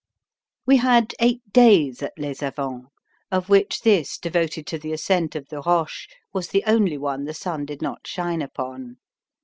We 0.65 0.77
had 0.77 1.13
eight 1.19 1.43
days 1.53 2.01
at 2.01 2.17
Les 2.17 2.41
Avants, 2.41 2.87
of 3.31 3.49
which 3.49 3.81
this 3.81 4.17
devoted 4.17 4.65
to 4.65 4.79
the 4.79 4.93
ascent 4.93 5.35
of 5.35 5.49
the 5.49 5.61
Roches 5.61 6.07
was 6.33 6.47
the 6.47 6.63
only 6.65 6.97
one 6.97 7.25
the 7.25 7.35
sun 7.35 7.65
did 7.67 7.83
not 7.83 8.07
shine 8.07 8.41
upon. 8.41 8.97